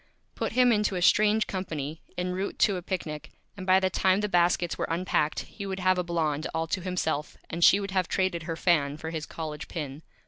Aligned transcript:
Put 0.33 0.53
him 0.53 0.71
into 0.71 0.95
a 0.95 1.01
Strange 1.03 1.45
Company 1.45 2.01
en 2.17 2.31
route 2.31 2.57
to 2.57 2.75
a 2.75 2.81
Picnic 2.81 3.29
and 3.55 3.67
by 3.67 3.79
the 3.79 3.91
time 3.91 4.21
the 4.21 4.27
Baskets 4.27 4.75
were 4.75 4.87
unpacked 4.89 5.41
he 5.41 5.67
would 5.67 5.79
have 5.79 5.99
a 5.99 6.03
Blonde 6.03 6.47
all 6.55 6.65
to 6.69 6.81
himself, 6.81 7.37
and 7.51 7.63
she 7.63 7.79
would 7.79 7.91
have 7.91 8.07
traded 8.07 8.41
her 8.49 8.55
Fan 8.55 8.97
for 8.97 9.11
his 9.11 9.27
College 9.27 9.67
Pin. 9.67 10.01